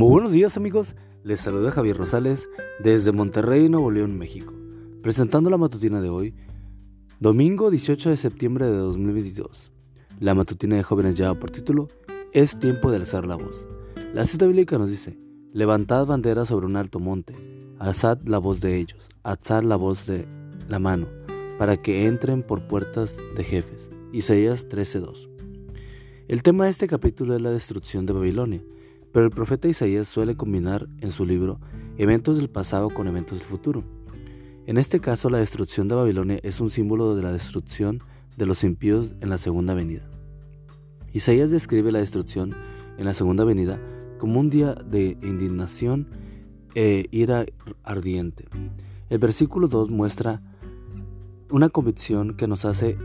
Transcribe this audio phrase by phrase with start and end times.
[0.00, 2.48] Muy buenos días amigos, les saluda Javier Rosales
[2.82, 4.54] desde Monterrey, Nuevo León, México,
[5.02, 6.34] presentando la matutina de hoy,
[7.18, 9.70] domingo 18 de septiembre de 2022.
[10.18, 11.88] La matutina de jóvenes lleva por título
[12.32, 13.66] Es tiempo de alzar la voz.
[14.14, 15.18] La cita bíblica nos dice,
[15.52, 17.34] levantad bandera sobre un alto monte,
[17.78, 20.26] alzad la voz de ellos, alzad la voz de
[20.66, 21.08] la mano,
[21.58, 23.90] para que entren por puertas de jefes.
[24.14, 25.28] Isaías 13:2.
[26.26, 28.62] El tema de este capítulo es la destrucción de Babilonia
[29.12, 31.60] pero el profeta Isaías suele combinar en su libro
[31.98, 33.84] eventos del pasado con eventos del futuro.
[34.66, 38.02] En este caso, la destrucción de Babilonia es un símbolo de la destrucción
[38.36, 40.08] de los impíos en la segunda venida.
[41.12, 42.54] Isaías describe la destrucción
[42.96, 43.80] en la segunda venida
[44.18, 46.08] como un día de indignación
[46.74, 47.46] e ira
[47.82, 48.48] ardiente.
[49.08, 50.40] El versículo 2 muestra
[51.50, 52.96] una convicción que nos hace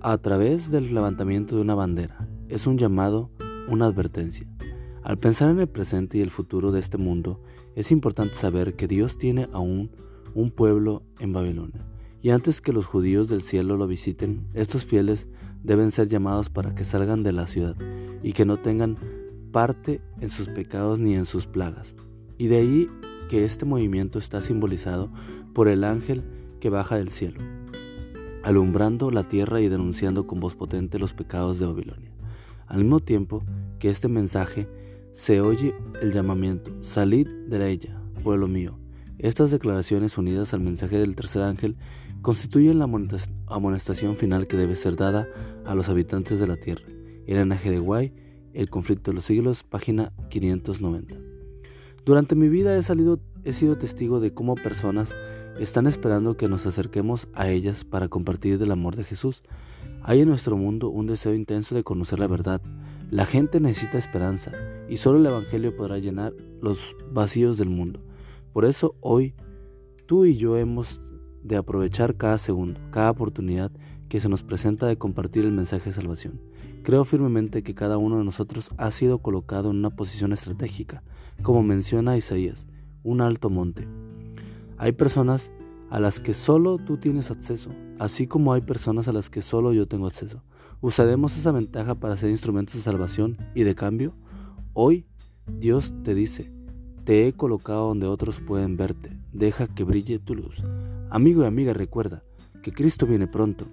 [0.00, 2.28] a través del levantamiento de una bandera.
[2.48, 3.30] Es un llamado,
[3.68, 4.46] una advertencia.
[5.08, 7.40] Al pensar en el presente y el futuro de este mundo,
[7.74, 9.90] es importante saber que Dios tiene aún
[10.34, 11.86] un pueblo en Babilonia.
[12.20, 15.30] Y antes que los judíos del cielo lo visiten, estos fieles
[15.62, 17.74] deben ser llamados para que salgan de la ciudad
[18.22, 18.98] y que no tengan
[19.50, 21.94] parte en sus pecados ni en sus plagas.
[22.36, 22.90] Y de ahí
[23.30, 25.10] que este movimiento está simbolizado
[25.54, 26.22] por el ángel
[26.60, 27.40] que baja del cielo,
[28.42, 32.12] alumbrando la tierra y denunciando con voz potente los pecados de Babilonia.
[32.66, 33.42] Al mismo tiempo
[33.78, 34.68] que este mensaje
[35.18, 38.78] se oye el llamamiento, salid de ella, pueblo mío.
[39.18, 41.76] Estas declaraciones unidas al mensaje del tercer ángel
[42.22, 42.88] constituyen la
[43.48, 45.26] amonestación final que debe ser dada
[45.66, 46.84] a los habitantes de la tierra.
[47.26, 48.12] El de Guay,
[48.54, 51.16] El conflicto de los siglos, página 590.
[52.04, 55.16] Durante mi vida he, salido, he sido testigo de cómo personas
[55.58, 59.42] están esperando que nos acerquemos a ellas para compartir del amor de Jesús.
[60.00, 62.62] Hay en nuestro mundo un deseo intenso de conocer la verdad,
[63.10, 64.52] la gente necesita esperanza
[64.88, 68.00] y solo el Evangelio podrá llenar los vacíos del mundo.
[68.52, 69.34] Por eso hoy
[70.06, 71.00] tú y yo hemos
[71.42, 73.70] de aprovechar cada segundo, cada oportunidad
[74.08, 76.40] que se nos presenta de compartir el mensaje de salvación.
[76.82, 81.02] Creo firmemente que cada uno de nosotros ha sido colocado en una posición estratégica,
[81.42, 82.66] como menciona Isaías,
[83.02, 83.86] un alto monte.
[84.78, 85.50] Hay personas
[85.90, 89.72] a las que solo tú tienes acceso, así como hay personas a las que solo
[89.72, 90.42] yo tengo acceso.
[90.80, 94.14] Usaremos esa ventaja para ser instrumentos de salvación y de cambio.
[94.80, 95.06] Hoy
[95.58, 96.52] Dios te dice,
[97.02, 100.62] te he colocado donde otros pueden verte, deja que brille tu luz.
[101.10, 102.22] Amigo y amiga, recuerda
[102.62, 103.66] que Cristo viene pronto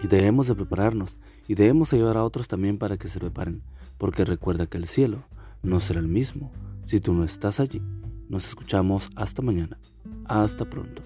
[0.00, 1.16] y debemos de prepararnos
[1.48, 3.64] y debemos ayudar a otros también para que se preparen,
[3.98, 5.24] porque recuerda que el cielo
[5.60, 6.52] no será el mismo
[6.84, 7.82] si tú no estás allí.
[8.28, 9.76] Nos escuchamos hasta mañana.
[10.26, 11.02] Hasta pronto.